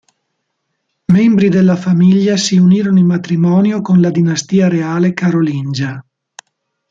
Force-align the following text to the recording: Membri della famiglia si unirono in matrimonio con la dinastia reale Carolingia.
Membri 1.13 1.49
della 1.49 1.75
famiglia 1.75 2.35
si 2.35 2.57
unirono 2.57 2.97
in 2.97 3.05
matrimonio 3.05 3.81
con 3.81 4.01
la 4.01 4.09
dinastia 4.09 4.67
reale 4.67 5.13
Carolingia. 5.13 6.03